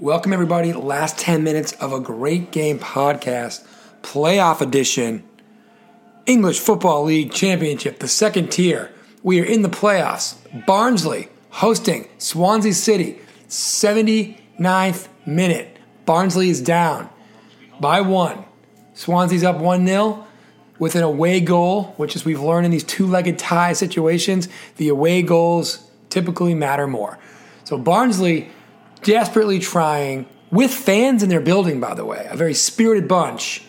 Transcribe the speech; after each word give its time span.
Welcome, 0.00 0.32
everybody. 0.32 0.72
Last 0.72 1.18
10 1.18 1.42
minutes 1.42 1.72
of 1.72 1.92
a 1.92 1.98
great 1.98 2.52
game 2.52 2.78
podcast, 2.78 3.66
playoff 4.00 4.60
edition, 4.60 5.24
English 6.24 6.60
Football 6.60 7.02
League 7.02 7.32
Championship, 7.32 7.98
the 7.98 8.06
second 8.06 8.52
tier. 8.52 8.92
We 9.24 9.40
are 9.40 9.44
in 9.44 9.62
the 9.62 9.68
playoffs. 9.68 10.36
Barnsley 10.66 11.30
hosting 11.50 12.06
Swansea 12.18 12.74
City, 12.74 13.18
79th 13.48 15.08
minute. 15.26 15.76
Barnsley 16.06 16.48
is 16.48 16.62
down 16.62 17.10
by 17.80 18.00
one. 18.00 18.44
Swansea's 18.94 19.42
up 19.42 19.56
1 19.56 19.84
0 19.84 20.24
with 20.78 20.94
an 20.94 21.02
away 21.02 21.40
goal, 21.40 21.94
which, 21.96 22.14
as 22.14 22.24
we've 22.24 22.40
learned 22.40 22.66
in 22.66 22.70
these 22.70 22.84
two 22.84 23.08
legged 23.08 23.36
tie 23.36 23.72
situations, 23.72 24.48
the 24.76 24.90
away 24.90 25.22
goals 25.22 25.90
typically 26.08 26.54
matter 26.54 26.86
more. 26.86 27.18
So 27.64 27.76
Barnsley 27.76 28.48
desperately 29.02 29.58
trying, 29.58 30.26
with 30.50 30.72
fans 30.72 31.22
in 31.22 31.28
their 31.28 31.40
building, 31.40 31.80
by 31.80 31.94
the 31.94 32.04
way, 32.04 32.26
a 32.30 32.36
very 32.36 32.54
spirited 32.54 33.08
bunch, 33.08 33.64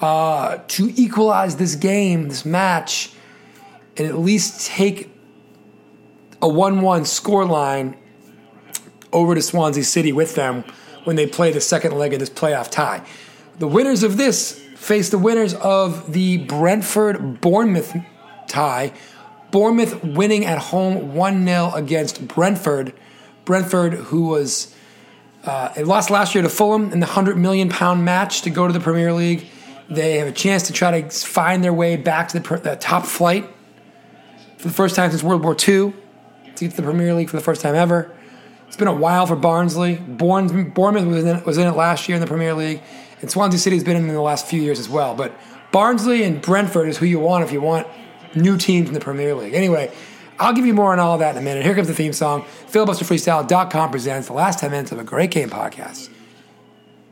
uh, 0.00 0.58
to 0.68 0.92
equalize 0.96 1.56
this 1.56 1.74
game, 1.74 2.28
this 2.28 2.44
match, 2.44 3.12
and 3.96 4.06
at 4.06 4.18
least 4.18 4.66
take 4.66 5.10
a 6.42 6.48
1 6.48 6.80
1 6.80 7.02
scoreline 7.02 7.96
over 9.12 9.34
to 9.34 9.42
Swansea 9.42 9.84
City 9.84 10.12
with 10.12 10.34
them 10.34 10.64
when 11.04 11.16
they 11.16 11.26
play 11.26 11.52
the 11.52 11.60
second 11.60 11.92
leg 11.92 12.12
of 12.12 12.20
this 12.20 12.30
playoff 12.30 12.70
tie. 12.70 13.04
The 13.58 13.66
winners 13.66 14.02
of 14.02 14.16
this 14.16 14.58
face 14.76 15.10
the 15.10 15.18
winners 15.18 15.54
of 15.54 16.12
the 16.12 16.38
Brentford 16.38 17.40
Bournemouth 17.40 17.94
tie. 18.48 18.92
Bournemouth 19.50 20.02
winning 20.02 20.46
at 20.46 20.58
home 20.58 21.14
1 21.14 21.44
0 21.44 21.72
against 21.74 22.26
Brentford. 22.26 22.94
Brentford, 23.50 23.94
who 23.94 24.26
was 24.26 24.72
uh, 25.42 25.72
they 25.74 25.82
lost 25.82 26.08
last 26.08 26.36
year 26.36 26.42
to 26.42 26.48
Fulham 26.48 26.92
in 26.92 27.00
the 27.00 27.06
hundred 27.06 27.36
million 27.36 27.68
pound 27.68 28.04
match 28.04 28.42
to 28.42 28.50
go 28.50 28.68
to 28.68 28.72
the 28.72 28.78
Premier 28.78 29.12
League. 29.12 29.44
They 29.88 30.18
have 30.18 30.28
a 30.28 30.32
chance 30.32 30.68
to 30.68 30.72
try 30.72 31.00
to 31.00 31.10
find 31.10 31.64
their 31.64 31.72
way 31.72 31.96
back 31.96 32.28
to 32.28 32.38
the, 32.38 32.56
the 32.58 32.76
top 32.76 33.04
flight 33.04 33.44
for 34.56 34.68
the 34.68 34.72
first 34.72 34.94
time 34.94 35.10
since 35.10 35.24
World 35.24 35.42
War 35.42 35.54
II 35.54 35.56
to 35.56 35.92
get 36.60 36.70
to 36.70 36.76
the 36.76 36.84
Premier 36.84 37.12
League 37.12 37.28
for 37.28 37.36
the 37.36 37.42
first 37.42 37.60
time 37.60 37.74
ever. 37.74 38.12
It's 38.68 38.76
been 38.76 38.86
a 38.86 38.94
while 38.94 39.26
for 39.26 39.34
Barnsley. 39.34 39.96
Bournemouth 39.96 41.06
was 41.08 41.24
in, 41.24 41.42
was 41.42 41.58
in 41.58 41.66
it 41.66 41.74
last 41.74 42.08
year 42.08 42.14
in 42.14 42.20
the 42.20 42.28
Premier 42.28 42.54
League, 42.54 42.80
and 43.20 43.28
Swansea 43.28 43.58
City 43.58 43.74
has 43.74 43.82
been 43.82 43.96
in, 43.96 44.08
in 44.08 44.14
the 44.14 44.20
last 44.20 44.46
few 44.46 44.62
years 44.62 44.78
as 44.78 44.88
well. 44.88 45.16
But 45.16 45.36
Barnsley 45.72 46.22
and 46.22 46.40
Brentford 46.40 46.88
is 46.88 46.98
who 46.98 47.06
you 47.06 47.18
want 47.18 47.42
if 47.42 47.50
you 47.50 47.60
want 47.60 47.88
new 48.32 48.56
teams 48.56 48.86
in 48.86 48.94
the 48.94 49.00
Premier 49.00 49.34
League. 49.34 49.54
Anyway, 49.54 49.92
I'll 50.40 50.54
give 50.54 50.64
you 50.64 50.72
more 50.72 50.92
on 50.92 50.98
all 50.98 51.12
of 51.12 51.20
that 51.20 51.36
in 51.36 51.42
a 51.42 51.44
minute. 51.44 51.64
Here 51.64 51.74
comes 51.74 51.86
the 51.86 51.94
theme 51.94 52.14
song. 52.14 52.46
FilibusterFreestyle.com 52.68 53.90
presents 53.90 54.28
the 54.28 54.32
last 54.32 54.58
10 54.60 54.70
minutes 54.70 54.90
of 54.90 54.98
a 54.98 55.04
great 55.04 55.30
game 55.30 55.50
podcast. 55.50 56.08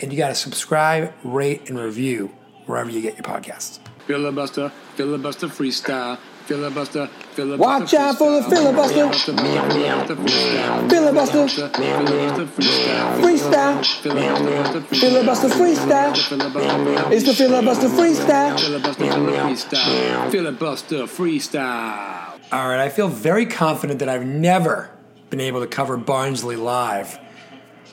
And 0.01 0.11
you 0.11 0.17
got 0.17 0.29
to 0.29 0.34
subscribe, 0.34 1.12
rate, 1.23 1.69
and 1.69 1.79
review 1.79 2.34
wherever 2.65 2.89
you 2.89 3.03
get 3.03 3.17
your 3.17 3.25
podcasts. 3.25 3.81
Filibuster, 4.06 4.71
filibuster 4.95 5.49
freestyle. 5.49 6.19
Filibuster, 6.47 7.09
filibuster. 7.34 7.59
Watch 7.59 7.93
out 7.93 8.17
for 8.17 8.41
the 8.41 8.43
filibuster. 8.49 9.12
Filibuster. 10.89 11.47
Freestyle. 13.21 13.84
Filibuster 14.99 15.49
freestyle. 15.49 16.12
It's 17.12 17.27
the 17.27 17.34
filibuster 17.34 17.89
freestyle. 17.89 18.56
Filibuster 20.31 21.03
freestyle. 21.03 22.17
All 22.50 22.66
right, 22.66 22.80
I 22.80 22.88
feel 22.88 23.08
very 23.08 23.44
confident 23.44 23.98
that 23.98 24.08
I've 24.08 24.24
never 24.24 24.91
been 25.28 25.41
able 25.41 25.60
to 25.60 25.66
cover 25.66 25.98
Barnsley 25.98 26.56
live 26.56 27.18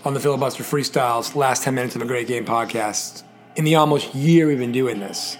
on 0.06 0.14
the 0.14 0.20
Filibuster 0.22 0.64
Freestyles 0.64 1.36
last 1.36 1.64
10 1.64 1.76
minutes 1.76 1.98
of 1.98 2.02
a 2.02 2.06
great 2.06 2.26
game 2.26 2.46
podcast 2.46 3.24
in 3.58 3.66
the 3.66 3.76
almost 3.76 4.16
year 4.16 4.48
we've 4.48 4.58
been 4.58 4.72
doing 4.72 5.02
this. 5.02 5.38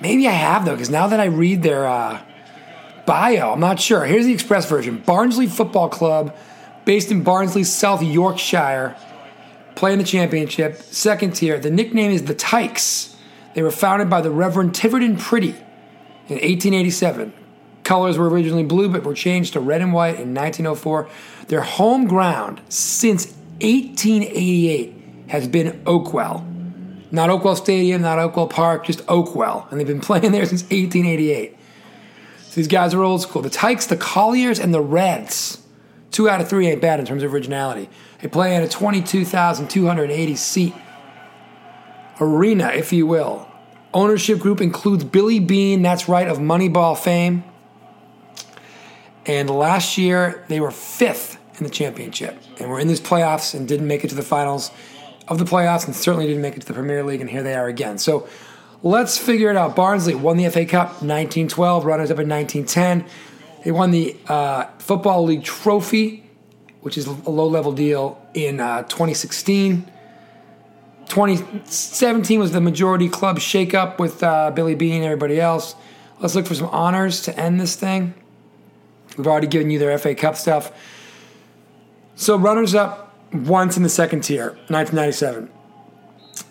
Maybe 0.00 0.26
I 0.26 0.32
have, 0.32 0.64
though, 0.64 0.72
because 0.72 0.90
now 0.90 1.06
that 1.06 1.20
I 1.20 1.26
read 1.26 1.62
their 1.62 1.86
uh, 1.86 2.20
bio, 3.06 3.52
I'm 3.52 3.60
not 3.60 3.78
sure. 3.78 4.04
Here's 4.04 4.26
the 4.26 4.32
express 4.32 4.68
version 4.68 4.98
Barnsley 4.98 5.46
Football 5.46 5.88
Club, 5.88 6.36
based 6.84 7.12
in 7.12 7.22
Barnsley, 7.22 7.62
South 7.62 8.02
Yorkshire, 8.02 8.96
playing 9.76 9.98
the 9.98 10.04
championship, 10.04 10.78
second 10.78 11.36
tier. 11.36 11.60
The 11.60 11.70
nickname 11.70 12.10
is 12.10 12.24
the 12.24 12.34
Tykes. 12.34 13.14
They 13.54 13.62
were 13.62 13.70
founded 13.70 14.10
by 14.10 14.22
the 14.22 14.32
Reverend 14.32 14.74
Tiverton 14.74 15.18
Preedy 15.18 15.54
in 16.26 16.40
1887. 16.40 17.32
Colors 17.84 18.16
were 18.18 18.28
originally 18.28 18.64
blue 18.64 18.88
but 18.88 19.04
were 19.04 19.14
changed 19.14 19.52
to 19.52 19.60
red 19.60 19.80
and 19.80 19.92
white 19.92 20.18
in 20.18 20.34
1904. 20.34 21.08
Their 21.48 21.60
home 21.60 22.06
ground 22.06 22.60
since 22.68 23.26
1888 23.60 24.94
has 25.28 25.46
been 25.46 25.84
Oakwell. 25.84 26.50
Not 27.12 27.30
Oakwell 27.30 27.56
Stadium, 27.56 28.02
not 28.02 28.18
Oakwell 28.18 28.50
Park, 28.50 28.86
just 28.86 29.06
Oakwell. 29.06 29.70
And 29.70 29.78
they've 29.78 29.86
been 29.86 30.00
playing 30.02 30.32
there 30.32 30.46
since 30.46 30.62
1888. 30.62 31.56
So 32.46 32.54
these 32.56 32.68
guys 32.68 32.94
are 32.94 33.02
old 33.02 33.20
school. 33.20 33.42
The 33.42 33.50
Tykes, 33.50 33.86
the 33.86 33.96
Colliers, 33.96 34.58
and 34.58 34.72
the 34.72 34.80
Reds. 34.80 35.60
Two 36.10 36.28
out 36.28 36.40
of 36.40 36.48
three 36.48 36.68
ain't 36.68 36.80
bad 36.80 37.00
in 37.00 37.06
terms 37.06 37.22
of 37.22 37.34
originality. 37.34 37.88
They 38.22 38.28
play 38.28 38.54
in 38.54 38.62
a 38.62 38.68
22,280 38.68 40.36
seat 40.36 40.74
arena, 42.20 42.68
if 42.68 42.92
you 42.92 43.06
will. 43.06 43.48
Ownership 43.92 44.38
group 44.38 44.60
includes 44.60 45.04
Billy 45.04 45.40
Beane, 45.40 45.82
that's 45.82 46.08
right, 46.08 46.28
of 46.28 46.38
Moneyball 46.38 46.96
fame. 46.96 47.44
And 49.26 49.48
last 49.48 49.96
year, 49.96 50.44
they 50.48 50.60
were 50.60 50.70
fifth 50.70 51.38
in 51.58 51.64
the 51.64 51.70
championship. 51.70 52.36
And 52.58 52.70
were 52.70 52.80
in 52.80 52.88
these 52.88 53.00
playoffs 53.00 53.54
and 53.54 53.66
didn't 53.66 53.86
make 53.86 54.04
it 54.04 54.08
to 54.08 54.14
the 54.14 54.22
finals 54.22 54.70
of 55.28 55.38
the 55.38 55.44
playoffs 55.44 55.86
and 55.86 55.94
certainly 55.94 56.26
didn't 56.26 56.42
make 56.42 56.56
it 56.56 56.60
to 56.60 56.66
the 56.66 56.74
Premier 56.74 57.02
League. 57.02 57.20
And 57.20 57.30
here 57.30 57.42
they 57.42 57.54
are 57.54 57.66
again. 57.66 57.98
So 57.98 58.28
let's 58.82 59.16
figure 59.16 59.50
it 59.50 59.56
out. 59.56 59.74
Barnsley 59.74 60.14
won 60.14 60.36
the 60.36 60.48
FA 60.50 60.66
Cup 60.66 60.88
1912, 61.02 61.84
runners 61.84 62.10
up 62.10 62.18
in 62.18 62.28
1910. 62.28 63.06
They 63.64 63.72
won 63.72 63.90
the 63.90 64.16
uh, 64.28 64.66
Football 64.78 65.24
League 65.24 65.42
Trophy, 65.42 66.24
which 66.82 66.98
is 66.98 67.06
a 67.06 67.30
low 67.30 67.46
level 67.46 67.72
deal, 67.72 68.20
in 68.34 68.60
uh, 68.60 68.82
2016. 68.82 69.90
2017 71.08 72.40
was 72.40 72.52
the 72.52 72.60
majority 72.60 73.08
club 73.08 73.38
shakeup 73.38 73.98
with 73.98 74.22
uh, 74.22 74.50
Billy 74.50 74.74
Beane 74.74 74.96
and 74.96 75.04
everybody 75.04 75.40
else. 75.40 75.76
Let's 76.20 76.34
look 76.34 76.46
for 76.46 76.54
some 76.54 76.68
honors 76.68 77.22
to 77.22 77.38
end 77.38 77.60
this 77.60 77.76
thing. 77.76 78.14
We've 79.16 79.26
already 79.26 79.46
given 79.46 79.70
you 79.70 79.78
their 79.78 79.96
FA 79.98 80.14
Cup 80.14 80.36
stuff. 80.36 80.72
So 82.16 82.36
runners 82.36 82.74
up 82.74 83.16
once 83.32 83.76
in 83.76 83.82
the 83.82 83.88
second 83.88 84.22
tier, 84.22 84.50
1997. 84.68 85.50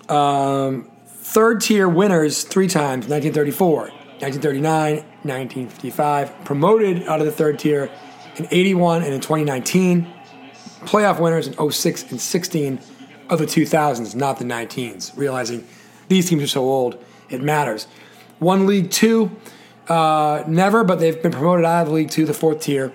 Um, 0.09 0.91
third 1.07 1.61
tier 1.61 1.87
winners 1.87 2.43
three 2.43 2.67
times, 2.67 3.07
1934, 3.07 3.77
1939, 3.77 4.95
1955. 4.95 6.45
Promoted 6.45 7.07
out 7.07 7.19
of 7.19 7.25
the 7.25 7.31
third 7.31 7.59
tier 7.59 7.89
in 8.35 8.47
81 8.51 9.03
and 9.03 9.13
in 9.13 9.21
2019. 9.21 10.07
Playoff 10.81 11.19
winners 11.19 11.47
in 11.47 11.71
06 11.71 12.11
and 12.11 12.19
16 12.19 12.79
of 13.29 13.39
the 13.39 13.45
2000s, 13.45 14.15
not 14.15 14.37
the 14.37 14.45
19s. 14.45 15.15
Realizing 15.17 15.65
these 16.09 16.29
teams 16.29 16.43
are 16.43 16.47
so 16.47 16.61
old, 16.61 17.03
it 17.29 17.41
matters. 17.41 17.87
One 18.39 18.67
League 18.67 18.91
Two 18.91 19.31
uh, 19.87 20.43
never, 20.47 20.83
but 20.83 20.99
they've 20.99 21.21
been 21.21 21.31
promoted 21.31 21.65
out 21.65 21.83
of 21.83 21.87
the 21.89 21.93
league 21.93 22.09
to 22.11 22.25
the 22.25 22.33
fourth 22.33 22.61
tier 22.61 22.93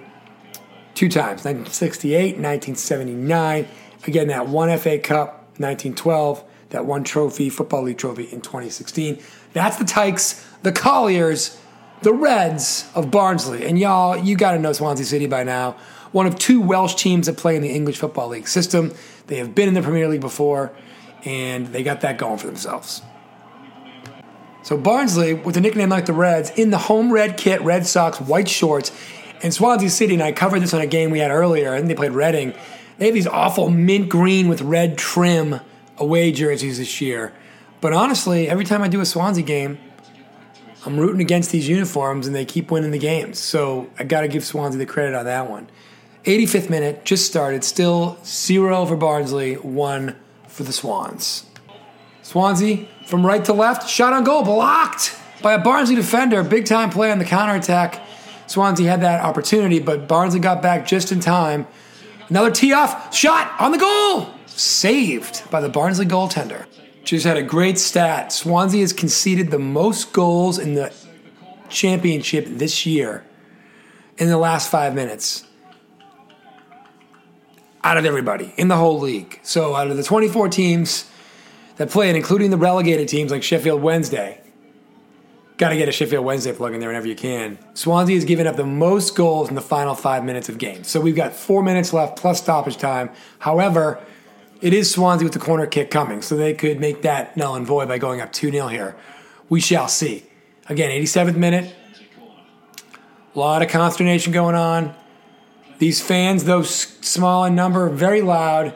two 0.95 1.09
times 1.09 1.45
1968, 1.45 2.39
1979. 2.39 3.69
Again, 4.07 4.29
that 4.29 4.49
one 4.49 4.77
FA 4.79 4.99
Cup, 4.99 5.45
1912, 5.59 6.43
that 6.71 6.87
one 6.87 7.05
trophy, 7.05 7.49
Football 7.51 7.85
League 7.85 7.99
trophy 7.99 8.25
in 8.25 8.41
2016. 8.41 9.21
That's 9.53 9.77
the 9.77 9.85
Tykes, 9.85 10.45
the 10.63 10.73
Colliers, 10.73 11.59
the 12.03 12.13
Reds 12.13 12.91
of 12.95 13.11
Barnsley. 13.11 13.65
And 13.65 13.79
y'all, 13.79 14.17
you 14.17 14.37
got 14.37 14.53
to 14.53 14.59
know 14.59 14.73
Swansea 14.73 15.07
City 15.07 15.27
by 15.27 15.45
now. 15.45 15.77
One 16.13 16.27
of 16.27 16.37
two 16.37 16.61
Welsh 16.61 16.95
teams 16.95 17.27
that 17.27 17.37
play 17.37 17.55
in 17.55 17.63
the 17.63 17.71
English 17.71 17.99
Football 17.99 18.29
League 18.29 18.49
system. 18.49 18.93
They 19.27 19.37
have 19.37 19.55
been 19.55 19.69
in 19.69 19.75
the 19.75 19.83
Premier 19.83 20.09
League 20.09 20.21
before, 20.21 20.73
and 21.25 21.69
they 21.69 21.83
got 21.83 22.01
that 22.01 22.19
going 22.19 22.39
for 22.39 22.47
themselves. 22.47 23.03
So 24.69 24.77
Barnsley, 24.77 25.33
with 25.33 25.57
a 25.57 25.63
nickname 25.63 25.89
like 25.89 26.05
the 26.05 26.13
Reds, 26.13 26.51
in 26.51 26.69
the 26.69 26.77
home 26.77 27.11
red 27.11 27.39
kit, 27.39 27.63
red 27.63 27.87
socks, 27.87 28.21
white 28.21 28.51
shorts, 28.51 28.93
and 29.43 29.55
Swansea 29.55 29.89
City, 29.89 30.13
and 30.13 30.23
I 30.23 30.33
covered 30.33 30.61
this 30.61 30.75
on 30.75 30.83
a 30.83 30.87
game 30.87 31.11
we 31.11 31.21
had 31.21 31.31
earlier, 31.31 31.73
and 31.73 31.89
they 31.89 31.95
played 31.95 32.13
Reading. 32.13 32.53
They 32.99 33.07
have 33.07 33.15
these 33.15 33.27
awful 33.27 33.71
mint 33.71 34.11
green 34.11 34.47
with 34.47 34.61
red 34.61 34.99
trim 34.99 35.61
away 35.97 36.33
jerseys 36.33 36.77
this 36.77 37.01
year. 37.01 37.33
But 37.81 37.95
honestly, 37.95 38.47
every 38.47 38.67
time 38.67 38.83
I 38.83 38.89
do 38.89 39.01
a 39.01 39.07
Swansea 39.07 39.43
game, 39.43 39.79
I'm 40.85 41.01
rooting 41.01 41.23
against 41.23 41.51
these 41.51 41.67
uniforms 41.67 42.27
and 42.27 42.37
they 42.37 42.45
keep 42.45 42.71
winning 42.71 42.91
the 42.91 42.99
games. 42.99 43.39
So 43.39 43.89
I 43.99 44.05
got 44.05 44.21
to 44.21 44.29
give 44.29 44.45
Swansea 44.45 44.79
the 44.79 44.85
credit 44.85 45.15
on 45.15 45.25
that 45.25 45.49
one. 45.49 45.71
85th 46.25 46.69
minute, 46.69 47.07
just 47.07 47.25
started, 47.25 47.65
still 47.65 48.19
zero 48.23 48.85
for 48.85 48.97
Barnsley, 48.97 49.55
one 49.55 50.15
for 50.47 50.63
the 50.63 50.75
Swans. 50.75 51.48
Swansea 52.29 52.85
from 53.07 53.25
right 53.25 53.43
to 53.47 53.55
left, 53.55 53.89
shot 53.89 54.13
on 54.13 54.23
goal, 54.23 54.45
blocked 54.45 55.19
by 55.41 55.55
a 55.55 55.59
Barnsley 55.59 55.95
defender. 55.95 56.43
Big 56.43 56.67
time 56.67 56.91
play 56.91 57.11
on 57.11 57.19
the 57.19 57.25
counterattack. 57.25 58.03
Swansea 58.47 58.87
had 58.87 59.01
that 59.01 59.25
opportunity, 59.25 59.79
but 59.79 60.07
Barnsley 60.07 60.39
got 60.39 60.61
back 60.61 60.87
just 60.87 61.11
in 61.11 61.21
time. 61.21 61.67
Another 62.29 62.51
tee 62.51 62.75
off, 62.75 63.15
shot 63.15 63.59
on 63.59 63.73
the 63.73 63.79
goal. 63.79 64.29
saved 64.45 65.51
by 65.51 65.63
the 65.63 65.71
Barnsley 65.71 66.05
goaltender. 66.05 66.67
Just 67.03 67.25
had 67.25 67.39
a 67.39 67.43
great 67.43 67.79
stat. 67.79 68.31
Swansea 68.31 68.83
has 68.83 68.93
conceded 68.93 69.51
the 69.51 69.59
most 69.59 70.13
goals 70.13 70.59
in 70.59 70.75
the 70.75 70.93
championship 71.71 72.45
this 72.47 72.85
year 72.85 73.25
in 74.19 74.29
the 74.29 74.37
last 74.37 74.71
five 74.71 74.95
minutes 74.95 75.47
out 77.83 77.97
of 77.97 78.05
everybody 78.05 78.53
in 78.59 78.69
the 78.69 78.77
whole 78.77 79.01
league. 79.01 79.41
So 79.43 79.75
out 79.75 79.91
of 79.91 79.97
the 79.97 80.03
24 80.03 80.51
teams 80.51 81.11
that 81.79 81.91
played, 81.91 82.15
including 82.15 82.51
the 82.51 82.57
relegated 82.57 83.09
teams 83.09 83.31
like 83.31 83.43
Sheffield 83.43 83.81
Wednesday, 83.81 84.41
got 85.57 85.71
to 85.71 85.77
get 85.77 85.89
a 85.89 85.93
Sheffield 85.93 86.25
Wednesday 86.25 86.53
plug 86.53 86.75
in 86.75 86.81
there 86.81 86.89
whenever 86.89 87.07
you 87.07 87.17
can. 87.17 87.59
Swansea 87.75 88.15
has 88.15 88.25
given 88.25 88.47
up 88.47 88.57
the 88.57 88.67
most 88.67 89.17
goals 89.17 89.49
in 89.49 89.55
the 89.55 89.61
final 89.61 89.95
five 89.95 90.25
minutes 90.25 90.49
of 90.49 90.59
games. 90.59 90.89
So 90.89 91.01
we've 91.01 91.17
got 91.17 91.33
four 91.33 91.63
minutes 91.63 91.93
left 91.93 92.19
plus 92.19 92.41
stoppage 92.41 92.77
time. 92.77 93.11
However, 93.39 94.01
it 94.61 94.73
is 94.73 94.91
Swansea 94.91 95.25
with 95.25 95.33
the 95.33 95.39
corner 95.39 95.67
kick 95.67 95.91
coming, 95.91 96.21
so 96.21 96.37
they 96.37 96.53
could 96.53 96.81
make 96.81 97.03
that 97.03 97.37
null 97.37 97.55
and 97.55 97.67
void 97.67 97.89
by 97.89 97.99
going 97.99 98.21
up 98.21 98.33
2 98.33 98.51
0 98.51 98.69
here. 98.69 98.97
We 99.49 99.61
shall 99.61 99.89
see. 99.89 100.25
Again, 100.69 100.91
87th 100.91 101.37
minute. 101.37 101.75
A 103.35 103.39
lot 103.39 103.63
of 103.63 103.69
consternation 103.69 104.33
going 104.33 104.57
on. 104.57 104.95
These 105.79 106.01
fans, 106.01 106.43
though 106.43 106.63
small 106.63 107.45
in 107.45 107.55
number, 107.55 107.89
very 107.89 108.21
loud. 108.21 108.75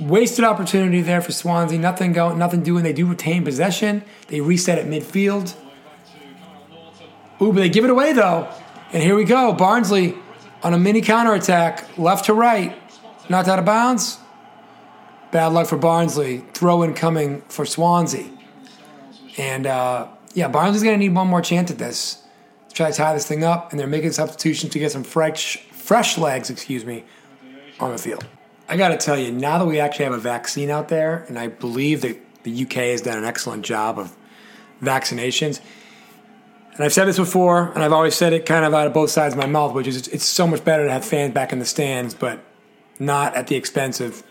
Wasted 0.00 0.44
opportunity 0.44 1.00
there 1.00 1.22
for 1.22 1.32
Swansea. 1.32 1.78
Nothing 1.78 2.12
going, 2.12 2.38
nothing 2.38 2.62
doing. 2.62 2.84
They 2.84 2.92
do 2.92 3.06
retain 3.06 3.44
possession. 3.44 4.04
They 4.28 4.40
reset 4.40 4.78
at 4.78 4.86
midfield. 4.86 5.54
Ooh, 7.40 7.52
but 7.52 7.60
they 7.60 7.68
give 7.68 7.84
it 7.84 7.90
away 7.90 8.12
though. 8.12 8.52
And 8.92 9.02
here 9.02 9.14
we 9.14 9.24
go. 9.24 9.52
Barnsley 9.52 10.14
on 10.62 10.74
a 10.74 10.78
mini 10.78 11.00
counterattack, 11.00 11.98
left 11.98 12.26
to 12.26 12.34
right, 12.34 12.76
knocked 13.28 13.48
out 13.48 13.58
of 13.58 13.64
bounds. 13.64 14.18
Bad 15.30 15.48
luck 15.48 15.66
for 15.66 15.76
Barnsley. 15.76 16.44
Throw 16.54 16.82
in 16.82 16.94
coming 16.94 17.42
for 17.42 17.66
Swansea. 17.66 18.30
And 19.36 19.66
uh, 19.66 20.08
yeah, 20.34 20.48
Barnsley's 20.48 20.82
going 20.82 20.94
to 20.94 20.98
need 20.98 21.14
one 21.14 21.26
more 21.26 21.42
chance 21.42 21.70
at 21.70 21.78
this 21.78 22.22
to 22.68 22.74
try 22.74 22.90
to 22.90 22.96
tie 22.96 23.12
this 23.12 23.26
thing 23.26 23.44
up. 23.44 23.70
And 23.70 23.80
they're 23.80 23.86
making 23.86 24.12
substitutions 24.12 24.72
to 24.72 24.78
get 24.78 24.92
some 24.92 25.04
fresh, 25.04 25.58
fresh 25.72 26.16
legs, 26.16 26.48
excuse 26.48 26.84
me, 26.84 27.04
on 27.80 27.92
the 27.92 27.98
field. 27.98 28.24
I 28.68 28.76
got 28.76 28.88
to 28.88 28.96
tell 28.96 29.18
you, 29.18 29.30
now 29.30 29.58
that 29.58 29.66
we 29.66 29.78
actually 29.78 30.06
have 30.06 30.14
a 30.14 30.18
vaccine 30.18 30.70
out 30.70 30.88
there, 30.88 31.24
and 31.28 31.38
I 31.38 31.48
believe 31.48 32.00
that 32.02 32.18
the 32.42 32.64
UK 32.64 32.72
has 32.72 33.02
done 33.02 33.18
an 33.18 33.24
excellent 33.24 33.64
job 33.64 33.98
of 33.98 34.16
vaccinations. 34.82 35.60
And 36.74 36.84
I've 36.84 36.92
said 36.92 37.06
this 37.06 37.16
before, 37.16 37.72
and 37.72 37.82
I've 37.82 37.92
always 37.92 38.14
said 38.14 38.32
it 38.32 38.44
kind 38.44 38.64
of 38.64 38.74
out 38.74 38.86
of 38.86 38.92
both 38.92 39.10
sides 39.10 39.34
of 39.34 39.38
my 39.38 39.46
mouth, 39.46 39.72
which 39.72 39.86
is 39.86 39.96
it's, 39.96 40.08
it's 40.08 40.24
so 40.24 40.46
much 40.46 40.64
better 40.64 40.84
to 40.84 40.92
have 40.92 41.04
fans 41.04 41.32
back 41.32 41.52
in 41.52 41.58
the 41.58 41.64
stands, 41.64 42.14
but 42.14 42.40
not 42.98 43.34
at 43.34 43.46
the 43.46 43.56
expense 43.56 44.00
of 44.00 44.22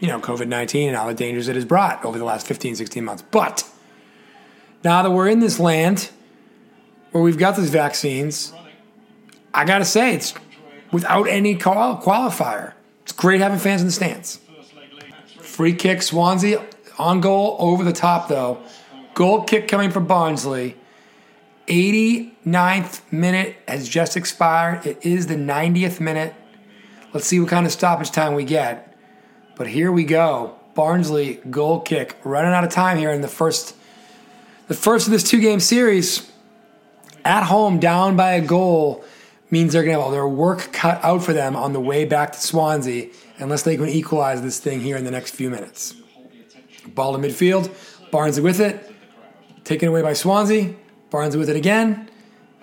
you 0.00 0.08
know, 0.08 0.18
COVID 0.18 0.48
19 0.48 0.88
and 0.88 0.96
all 0.96 1.06
the 1.06 1.14
dangers 1.14 1.48
it 1.48 1.54
has 1.54 1.64
brought 1.64 2.04
over 2.04 2.18
the 2.18 2.24
last 2.24 2.46
15, 2.46 2.74
16 2.74 3.04
months. 3.04 3.22
But 3.30 3.68
now 4.82 5.02
that 5.02 5.10
we're 5.10 5.28
in 5.28 5.40
this 5.40 5.60
land 5.60 6.10
where 7.12 7.22
we've 7.22 7.38
got 7.38 7.56
these 7.56 7.70
vaccines, 7.70 8.52
I 9.52 9.64
got 9.64 9.78
to 9.78 9.84
say, 9.84 10.14
it's 10.14 10.34
without 10.90 11.28
any 11.28 11.54
qual- 11.54 12.00
qualifier. 12.00 12.72
It's 13.10 13.18
great 13.18 13.40
having 13.40 13.58
fans 13.58 13.80
in 13.80 13.88
the 13.88 13.92
stands. 13.92 14.38
Free 15.40 15.74
kick, 15.74 16.00
Swansea 16.00 16.64
on 16.96 17.20
goal, 17.20 17.56
over 17.58 17.82
the 17.82 17.92
top 17.92 18.28
though. 18.28 18.62
Goal 19.14 19.42
kick 19.42 19.66
coming 19.66 19.90
from 19.90 20.06
Barnsley. 20.06 20.76
89th 21.66 23.00
minute 23.10 23.56
has 23.66 23.88
just 23.88 24.16
expired. 24.16 24.86
It 24.86 25.04
is 25.04 25.26
the 25.26 25.34
90th 25.34 25.98
minute. 25.98 26.36
Let's 27.12 27.26
see 27.26 27.40
what 27.40 27.48
kind 27.48 27.66
of 27.66 27.72
stoppage 27.72 28.12
time 28.12 28.34
we 28.34 28.44
get. 28.44 28.96
But 29.56 29.66
here 29.66 29.90
we 29.90 30.04
go. 30.04 30.54
Barnsley 30.74 31.40
goal 31.50 31.80
kick. 31.80 32.16
Running 32.22 32.52
out 32.52 32.62
of 32.62 32.70
time 32.70 32.96
here 32.96 33.10
in 33.10 33.22
the 33.22 33.28
first 33.28 33.74
the 34.68 34.74
first 34.74 35.08
of 35.08 35.10
this 35.10 35.24
two 35.24 35.40
game 35.40 35.58
series. 35.58 36.30
At 37.24 37.42
home, 37.42 37.80
down 37.80 38.14
by 38.14 38.34
a 38.34 38.40
goal 38.40 39.04
means 39.50 39.72
they're 39.72 39.82
gonna 39.82 39.94
have 39.94 40.02
all 40.02 40.10
their 40.10 40.28
work 40.28 40.72
cut 40.72 41.02
out 41.04 41.22
for 41.22 41.32
them 41.32 41.56
on 41.56 41.72
the 41.72 41.80
way 41.80 42.04
back 42.04 42.32
to 42.32 42.40
Swansea 42.40 43.08
unless 43.38 43.62
they 43.62 43.76
can 43.76 43.88
equalize 43.88 44.42
this 44.42 44.58
thing 44.58 44.80
here 44.80 44.96
in 44.96 45.04
the 45.04 45.10
next 45.10 45.34
few 45.34 45.50
minutes. 45.50 45.94
Ball 46.94 47.12
to 47.12 47.18
midfield. 47.18 47.70
Barnes 48.10 48.40
with 48.40 48.60
it. 48.60 48.92
Taken 49.64 49.88
away 49.88 50.02
by 50.02 50.12
Swansea. 50.12 50.74
Barnes 51.10 51.36
with 51.36 51.48
it 51.48 51.56
again. 51.56 52.08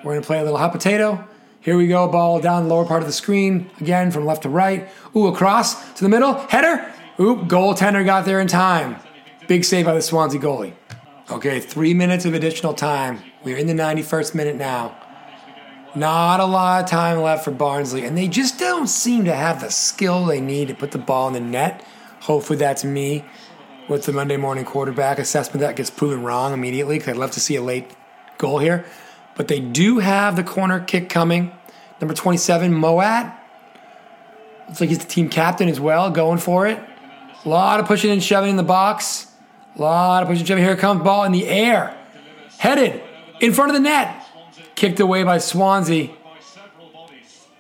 We're 0.04 0.14
gonna 0.14 0.26
play 0.26 0.40
a 0.40 0.44
little 0.44 0.58
hot 0.58 0.72
potato. 0.72 1.28
Here 1.62 1.76
we 1.76 1.88
go, 1.88 2.08
ball 2.08 2.40
down 2.40 2.64
the 2.64 2.70
lower 2.70 2.86
part 2.86 3.02
of 3.02 3.08
the 3.08 3.14
screen, 3.14 3.70
again 3.82 4.10
from 4.10 4.26
left 4.26 4.44
to 4.44 4.50
right. 4.50 4.90
Ooh, 5.16 5.28
across 5.28 5.94
to 5.94 6.04
the 6.04 6.10
middle, 6.10 6.34
header. 6.34 6.94
Ooh, 7.20 7.44
goaltender 7.46 8.06
got 8.06 8.26
there 8.26 8.40
in 8.40 8.48
time. 8.48 8.96
Big 9.48 9.66
save 9.66 9.86
by 9.86 9.94
the 9.94 10.02
Swansea 10.02 10.40
goalie. 10.40 10.74
Okay, 11.30 11.60
three 11.60 11.94
minutes 11.94 12.24
of 12.24 12.34
additional 12.34 12.74
time. 12.74 13.20
We're 13.44 13.58
in 13.58 13.68
the 13.68 13.74
91st 13.74 14.34
minute 14.34 14.56
now. 14.56 14.97
Not 15.98 16.40
a 16.40 16.46
lot 16.46 16.84
of 16.84 16.90
time 16.92 17.22
left 17.22 17.44
for 17.44 17.50
Barnsley, 17.50 18.06
and 18.06 18.16
they 18.16 18.28
just 18.28 18.60
don't 18.60 18.86
seem 18.86 19.26
to 19.26 19.34
have 19.34 19.62
the 19.62 19.72
skill 19.72 20.26
they 20.26 20.40
need 20.40 20.68
to 20.68 20.76
put 20.76 20.92
the 20.92 21.00
ball 21.00 21.28
in 21.28 21.34
the 21.34 21.40
net. 21.40 21.84
Hopefully, 22.20 22.60
that's 22.60 22.84
me 22.84 23.26
with 23.90 24.06
the 24.06 24.14
Monday 24.14 24.38
morning 24.38 24.64
quarterback 24.64 25.18
assessment 25.18 25.62
that 25.62 25.76
gets 25.76 25.90
proven 25.90 26.22
wrong 26.22 26.54
immediately 26.54 27.00
because 27.00 27.16
I'd 27.16 27.18
love 27.18 27.32
to 27.32 27.40
see 27.40 27.56
a 27.56 27.64
late 27.64 27.96
goal 28.38 28.60
here. 28.60 28.86
But 29.36 29.48
they 29.48 29.60
do 29.60 29.98
have 29.98 30.36
the 30.36 30.44
corner 30.44 30.80
kick 30.80 31.10
coming. 31.10 31.52
Number 32.00 32.14
27, 32.14 32.72
Mowatt. 32.74 33.36
Looks 34.68 34.80
like 34.80 34.90
he's 34.90 35.00
the 35.00 35.06
team 35.06 35.30
captain 35.30 35.68
as 35.68 35.80
well, 35.80 36.12
going 36.12 36.38
for 36.38 36.68
it. 36.68 36.80
A 37.44 37.50
lot 37.50 37.80
of 37.80 37.88
pushing 37.88 38.12
and 38.12 38.22
shoving 38.22 38.52
in 38.52 38.58
the 38.58 38.62
box. 38.62 39.32
A 39.76 39.82
lot 39.82 40.22
of 40.22 40.30
pushing 40.30 40.42
and 40.42 40.48
shoving. 40.48 40.64
Here 40.64 40.76
comes 40.76 41.02
ball 41.02 41.24
in 41.24 41.32
the 41.32 41.48
air. 41.48 41.98
Headed 42.60 43.02
in 43.40 43.52
front 43.52 43.72
of 43.72 43.74
the 43.74 43.82
net. 43.82 44.27
Kicked 44.78 45.00
away 45.00 45.24
by 45.24 45.40
Swansea. 45.40 46.12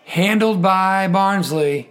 Handled 0.06 0.62
by 0.62 1.08
Barnsley. 1.08 1.90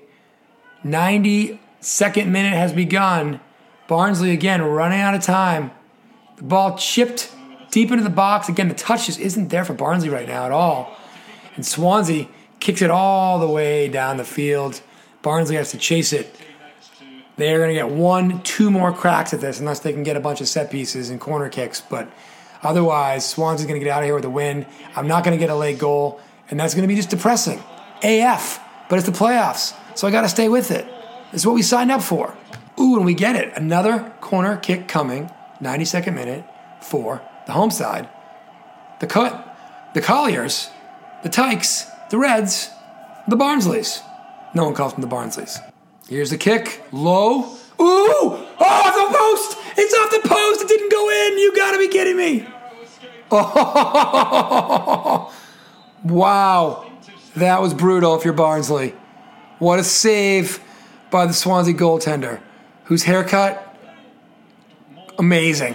92nd 0.84 2.28
minute 2.28 2.52
has 2.52 2.72
begun. 2.72 3.40
Barnsley 3.88 4.30
again 4.30 4.62
running 4.62 5.00
out 5.00 5.16
of 5.16 5.22
time. 5.22 5.72
The 6.36 6.44
ball 6.44 6.78
chipped 6.78 7.32
deep 7.72 7.90
into 7.90 8.04
the 8.04 8.08
box. 8.08 8.48
Again, 8.48 8.68
the 8.68 8.74
touch 8.74 9.06
just 9.06 9.18
isn't 9.18 9.48
there 9.48 9.64
for 9.64 9.74
Barnsley 9.74 10.10
right 10.10 10.28
now 10.28 10.46
at 10.46 10.52
all. 10.52 10.96
And 11.56 11.66
Swansea 11.66 12.28
kicks 12.60 12.80
it 12.80 12.92
all 12.92 13.40
the 13.40 13.48
way 13.48 13.88
down 13.88 14.18
the 14.18 14.24
field. 14.24 14.80
Barnsley 15.22 15.56
has 15.56 15.72
to 15.72 15.78
chase 15.78 16.12
it. 16.12 16.40
They're 17.34 17.58
going 17.58 17.70
to 17.70 17.74
get 17.74 17.88
one, 17.88 18.42
two 18.44 18.70
more 18.70 18.92
cracks 18.92 19.34
at 19.34 19.40
this 19.40 19.58
unless 19.58 19.80
they 19.80 19.92
can 19.92 20.04
get 20.04 20.16
a 20.16 20.20
bunch 20.20 20.40
of 20.40 20.46
set 20.46 20.70
pieces 20.70 21.10
and 21.10 21.20
corner 21.20 21.48
kicks. 21.48 21.80
But 21.80 22.08
otherwise, 22.62 23.28
Swans 23.28 23.60
is 23.60 23.66
going 23.66 23.78
to 23.78 23.84
get 23.84 23.92
out 23.92 24.02
of 24.02 24.06
here 24.06 24.14
with 24.14 24.24
a 24.24 24.30
win. 24.30 24.66
I'm 24.94 25.06
not 25.06 25.24
going 25.24 25.36
to 25.36 25.40
get 25.40 25.50
a 25.50 25.56
late 25.56 25.78
goal, 25.78 26.20
and 26.50 26.58
that's 26.58 26.74
going 26.74 26.82
to 26.82 26.88
be 26.88 26.96
just 26.96 27.10
depressing. 27.10 27.62
AF, 28.02 28.60
but 28.88 28.98
it's 28.98 29.06
the 29.06 29.12
playoffs, 29.12 29.74
so 29.96 30.06
I 30.06 30.10
got 30.10 30.22
to 30.22 30.28
stay 30.28 30.48
with 30.48 30.70
it. 30.70 30.86
Is 31.32 31.46
what 31.46 31.54
we 31.54 31.62
signed 31.62 31.90
up 31.90 32.02
for. 32.02 32.36
Ooh, 32.78 32.96
and 32.96 33.04
we 33.04 33.14
get 33.14 33.36
it. 33.36 33.52
Another 33.56 34.12
corner 34.20 34.56
kick 34.56 34.86
coming, 34.86 35.30
92nd 35.60 36.14
minute 36.14 36.44
for 36.80 37.22
the 37.46 37.52
home 37.52 37.70
side. 37.70 38.08
The 39.00 39.06
cut, 39.06 39.56
the 39.94 40.00
Colliers, 40.00 40.70
the 41.22 41.28
Tykes, 41.28 41.86
the 42.10 42.18
Reds, 42.18 42.70
the 43.26 43.36
Barnsleys. 43.36 44.02
No 44.54 44.64
one 44.64 44.74
calls 44.74 44.92
them 44.92 45.02
the 45.02 45.08
Barnsleys. 45.08 45.58
Here's 46.08 46.30
the 46.30 46.38
kick, 46.38 46.82
low. 46.92 47.56
Ooh! 47.80 48.46
Oh, 48.58 49.08
the 49.10 49.18
post! 49.18 49.55
It's 49.78 49.94
off 49.94 50.10
the 50.10 50.28
post! 50.28 50.62
It 50.62 50.68
didn't 50.68 50.90
go 50.90 51.10
in! 51.10 51.38
You 51.38 51.54
gotta 51.54 51.78
be 51.78 51.88
kidding 51.88 52.16
me! 52.16 52.46
Oh, 53.30 55.32
wow. 56.04 56.90
That 57.34 57.60
was 57.60 57.74
brutal 57.74 58.14
if 58.16 58.24
you're 58.24 58.34
Barnsley. 58.34 58.94
What 59.58 59.78
a 59.78 59.84
save 59.84 60.60
by 61.10 61.26
the 61.26 61.32
Swansea 61.32 61.74
goaltender, 61.74 62.40
whose 62.84 63.04
haircut, 63.04 63.62
amazing. 65.18 65.74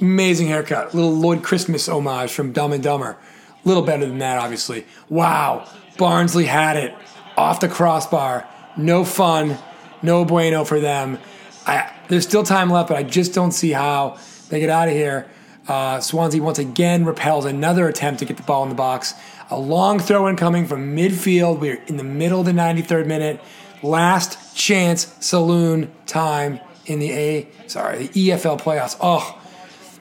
Amazing 0.00 0.48
haircut. 0.48 0.94
Little 0.94 1.14
Lloyd 1.14 1.42
Christmas 1.42 1.88
homage 1.88 2.32
from 2.32 2.52
Dumb 2.52 2.72
and 2.72 2.82
Dumber. 2.82 3.16
A 3.64 3.68
little 3.68 3.82
better 3.82 4.06
than 4.06 4.18
that, 4.18 4.38
obviously. 4.38 4.86
Wow. 5.08 5.68
Barnsley 5.96 6.44
had 6.44 6.76
it 6.76 6.94
off 7.36 7.60
the 7.60 7.68
crossbar. 7.68 8.46
No 8.76 9.04
fun. 9.04 9.56
No 10.02 10.24
bueno 10.24 10.64
for 10.64 10.80
them. 10.80 11.18
I, 11.66 11.92
there's 12.08 12.24
still 12.24 12.44
time 12.44 12.70
left, 12.70 12.88
but 12.88 12.96
I 12.96 13.02
just 13.02 13.34
don't 13.34 13.52
see 13.52 13.72
how 13.72 14.18
they 14.48 14.60
get 14.60 14.70
out 14.70 14.88
of 14.88 14.94
here. 14.94 15.28
Uh, 15.66 16.00
Swansea 16.00 16.40
once 16.40 16.58
again 16.58 17.04
repels 17.04 17.44
another 17.44 17.88
attempt 17.88 18.20
to 18.20 18.24
get 18.24 18.36
the 18.36 18.42
ball 18.44 18.62
in 18.62 18.68
the 18.68 18.74
box. 18.76 19.14
A 19.50 19.58
long 19.58 19.98
throw 19.98 20.28
in 20.28 20.36
coming 20.36 20.66
from 20.66 20.96
midfield. 20.96 21.58
We're 21.58 21.82
in 21.86 21.96
the 21.96 22.04
middle 22.04 22.40
of 22.40 22.46
the 22.46 22.52
93rd 22.52 23.06
minute. 23.06 23.40
Last 23.82 24.56
chance 24.56 25.12
saloon 25.20 25.92
time 26.06 26.60
in 26.86 27.00
the 27.00 27.12
A, 27.12 27.48
sorry, 27.66 28.06
the 28.06 28.28
EFL 28.28 28.60
playoffs. 28.60 28.96
Oh, 29.00 29.40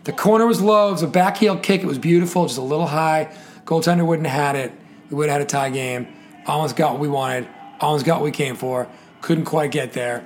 the 0.04 0.14
corner 0.14 0.46
was 0.46 0.62
low. 0.62 0.90
It 0.90 0.94
was 0.94 1.04
a 1.04 1.08
backheel 1.08 1.62
kick. 1.62 1.82
It 1.82 1.88
was 1.88 1.98
beautiful, 1.98 2.46
just 2.46 2.60
a 2.60 2.62
little 2.62 2.86
high. 2.86 3.36
Goaltender 3.66 4.06
wouldn't 4.06 4.28
have 4.28 4.56
had 4.56 4.56
it. 4.56 4.72
We 5.10 5.18
would 5.18 5.30
have 5.30 5.40
had 5.40 5.42
a 5.42 5.50
tie 5.50 5.72
game. 5.72 6.08
Almost 6.46 6.76
got 6.76 6.94
what 6.94 7.02
we 7.02 7.08
wanted. 7.08 7.48
Almost 7.80 8.06
got 8.06 8.22
what 8.22 8.26
we 8.26 8.32
came 8.32 8.56
for. 8.56 8.88
Couldn't 9.22 9.46
quite 9.46 9.72
get 9.72 9.94
there. 9.94 10.24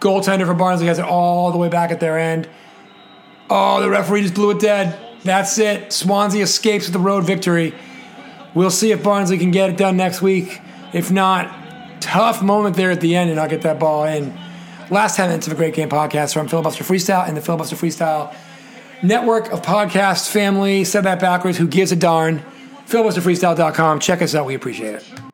Goaltender 0.00 0.46
for 0.46 0.54
Barnsley 0.54 0.86
has 0.86 0.98
it 0.98 1.04
all 1.04 1.50
the 1.52 1.58
way 1.58 1.68
back 1.68 1.90
at 1.90 2.00
their 2.00 2.18
end. 2.18 2.48
Oh, 3.50 3.80
the 3.80 3.88
referee 3.88 4.22
just 4.22 4.34
blew 4.34 4.50
it 4.50 4.60
dead. 4.60 4.98
That's 5.24 5.58
it. 5.58 5.92
Swansea 5.92 6.42
escapes 6.42 6.86
with 6.86 6.92
the 6.92 6.98
road 7.00 7.24
victory. 7.24 7.74
We'll 8.54 8.70
see 8.70 8.92
if 8.92 9.02
Barnsley 9.02 9.38
can 9.38 9.50
get 9.50 9.70
it 9.70 9.76
done 9.76 9.96
next 9.96 10.22
week. 10.22 10.60
If 10.92 11.10
not, 11.10 12.00
tough 12.00 12.42
moment 12.42 12.76
there 12.76 12.90
at 12.90 13.00
the 13.00 13.16
end 13.16 13.30
and 13.30 13.36
not 13.36 13.50
get 13.50 13.62
that 13.62 13.78
ball 13.78 14.04
in. 14.04 14.36
Last 14.90 15.16
10 15.16 15.28
minutes 15.28 15.46
of 15.46 15.52
a 15.52 15.56
great 15.56 15.74
game 15.74 15.88
podcast 15.88 16.32
from 16.32 16.48
Filibuster 16.48 16.84
Freestyle 16.84 17.26
and 17.26 17.36
the 17.36 17.40
Filibuster 17.40 17.76
Freestyle 17.76 18.34
network 19.02 19.52
of 19.52 19.62
podcasts, 19.62 20.30
family. 20.30 20.84
Said 20.84 21.04
that 21.04 21.20
backwards. 21.20 21.58
Who 21.58 21.68
gives 21.68 21.92
a 21.92 21.96
darn? 21.96 22.42
FilibusterFreestyle.com. 22.86 24.00
Check 24.00 24.22
us 24.22 24.34
out. 24.34 24.46
We 24.46 24.54
appreciate 24.54 24.94
it. 24.94 25.27